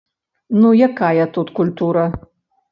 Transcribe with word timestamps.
Ну 0.63 0.71
якая 0.87 1.25
тут 1.37 1.53
культура? 1.61 2.11